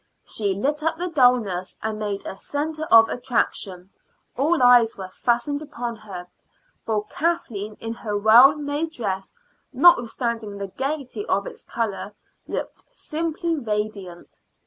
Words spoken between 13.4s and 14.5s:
radiant.